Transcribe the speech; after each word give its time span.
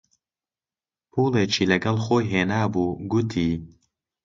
پووڵێکی 1.11 1.69
لەگەڵ 1.71 1.97
خۆی 2.05 2.29
هێنابوو، 2.33 2.97
گوتی: 3.11 3.51